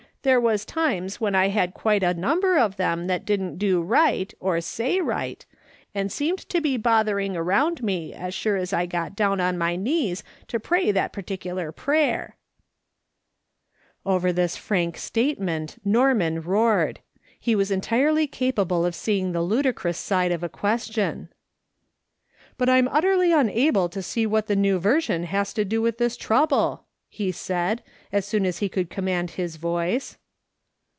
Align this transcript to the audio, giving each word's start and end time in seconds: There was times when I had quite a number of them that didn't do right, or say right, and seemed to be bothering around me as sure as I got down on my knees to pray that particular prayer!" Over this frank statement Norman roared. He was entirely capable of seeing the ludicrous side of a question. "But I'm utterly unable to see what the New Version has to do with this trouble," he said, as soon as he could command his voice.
There 0.23 0.39
was 0.39 0.65
times 0.65 1.19
when 1.19 1.33
I 1.33 1.47
had 1.47 1.73
quite 1.73 2.03
a 2.03 2.13
number 2.13 2.55
of 2.55 2.77
them 2.77 3.07
that 3.07 3.25
didn't 3.25 3.57
do 3.57 3.81
right, 3.81 4.31
or 4.39 4.61
say 4.61 5.01
right, 5.01 5.43
and 5.95 6.11
seemed 6.11 6.37
to 6.49 6.61
be 6.61 6.77
bothering 6.77 7.35
around 7.35 7.81
me 7.81 8.13
as 8.13 8.35
sure 8.35 8.55
as 8.55 8.71
I 8.71 8.85
got 8.85 9.15
down 9.15 9.41
on 9.41 9.57
my 9.57 9.75
knees 9.75 10.23
to 10.49 10.59
pray 10.59 10.91
that 10.91 11.11
particular 11.11 11.71
prayer!" 11.71 12.35
Over 14.05 14.31
this 14.31 14.55
frank 14.55 14.95
statement 14.95 15.77
Norman 15.83 16.43
roared. 16.43 16.99
He 17.39 17.55
was 17.55 17.71
entirely 17.71 18.27
capable 18.27 18.85
of 18.85 18.93
seeing 18.93 19.31
the 19.31 19.41
ludicrous 19.41 19.97
side 19.97 20.31
of 20.31 20.43
a 20.43 20.49
question. 20.49 21.29
"But 22.59 22.69
I'm 22.69 22.87
utterly 22.89 23.33
unable 23.33 23.89
to 23.89 24.03
see 24.03 24.27
what 24.27 24.45
the 24.45 24.55
New 24.55 24.77
Version 24.77 25.23
has 25.23 25.51
to 25.55 25.65
do 25.65 25.81
with 25.81 25.97
this 25.97 26.15
trouble," 26.15 26.85
he 27.13 27.29
said, 27.29 27.83
as 28.13 28.25
soon 28.25 28.45
as 28.45 28.59
he 28.59 28.69
could 28.69 28.89
command 28.89 29.31
his 29.31 29.57
voice. 29.57 30.17